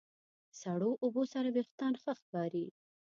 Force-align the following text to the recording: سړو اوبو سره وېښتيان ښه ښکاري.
سړو 0.61 0.91
اوبو 1.03 1.23
سره 1.33 1.47
وېښتيان 1.55 1.93
ښه 2.01 2.11
ښکاري. 2.19 2.65